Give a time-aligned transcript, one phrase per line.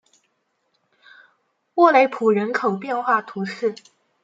[1.75, 3.75] 沃雷普人口变化图示